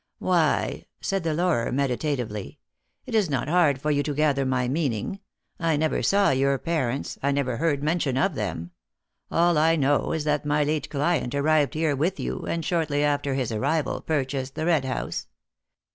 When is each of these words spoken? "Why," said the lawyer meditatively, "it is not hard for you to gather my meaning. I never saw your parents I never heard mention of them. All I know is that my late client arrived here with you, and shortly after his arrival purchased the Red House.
"Why," 0.17 0.87
said 0.99 1.23
the 1.23 1.35
lawyer 1.35 1.71
meditatively, 1.71 2.57
"it 3.05 3.13
is 3.13 3.29
not 3.29 3.47
hard 3.47 3.79
for 3.79 3.91
you 3.91 4.01
to 4.01 4.15
gather 4.15 4.47
my 4.47 4.67
meaning. 4.67 5.19
I 5.59 5.77
never 5.77 6.01
saw 6.01 6.31
your 6.31 6.57
parents 6.57 7.19
I 7.21 7.31
never 7.31 7.57
heard 7.57 7.83
mention 7.83 8.17
of 8.17 8.33
them. 8.33 8.71
All 9.29 9.59
I 9.59 9.75
know 9.75 10.11
is 10.11 10.23
that 10.23 10.43
my 10.43 10.63
late 10.63 10.89
client 10.89 11.35
arrived 11.35 11.75
here 11.75 11.95
with 11.95 12.19
you, 12.19 12.39
and 12.47 12.65
shortly 12.65 13.03
after 13.03 13.35
his 13.35 13.51
arrival 13.51 14.01
purchased 14.01 14.55
the 14.55 14.65
Red 14.65 14.85
House. 14.85 15.27